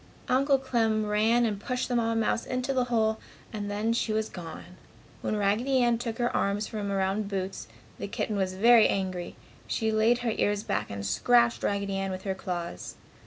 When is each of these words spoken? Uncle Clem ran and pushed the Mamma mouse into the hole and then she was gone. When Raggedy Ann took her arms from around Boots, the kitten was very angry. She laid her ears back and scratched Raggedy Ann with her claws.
Uncle 0.27 0.57
Clem 0.57 1.05
ran 1.05 1.45
and 1.45 1.59
pushed 1.59 1.87
the 1.87 1.95
Mamma 1.95 2.15
mouse 2.15 2.43
into 2.47 2.73
the 2.73 2.85
hole 2.85 3.19
and 3.53 3.69
then 3.69 3.93
she 3.93 4.11
was 4.11 4.29
gone. 4.29 4.75
When 5.21 5.35
Raggedy 5.37 5.77
Ann 5.83 5.99
took 5.99 6.17
her 6.17 6.35
arms 6.35 6.65
from 6.65 6.91
around 6.91 7.27
Boots, 7.27 7.67
the 7.99 8.07
kitten 8.07 8.35
was 8.35 8.55
very 8.55 8.87
angry. 8.87 9.35
She 9.67 9.91
laid 9.91 10.17
her 10.25 10.31
ears 10.31 10.63
back 10.63 10.89
and 10.89 11.05
scratched 11.05 11.61
Raggedy 11.61 11.97
Ann 11.97 12.09
with 12.09 12.23
her 12.23 12.33
claws. 12.33 12.95